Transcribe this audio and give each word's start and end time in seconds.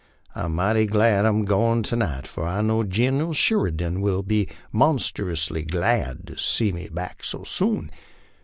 I'm 0.33 0.55
mighty 0.55 0.87
glad 0.87 1.27
I'm 1.27 1.45
goin' 1.45 1.83
to 1.83 1.95
night, 1.95 2.25
for 2.25 2.43
I 2.47 2.61
know 2.61 2.81
Gineral 2.83 3.33
Sheri 3.33 3.69
dan 3.77 3.97
r 3.97 4.09
ll 4.13 4.23
be 4.23 4.49
monstrous 4.71 5.49
glad 5.67 6.25
to 6.25 6.37
see 6.39 6.71
me 6.71 6.89
back 6.89 7.23
so 7.23 7.43
soon. 7.43 7.91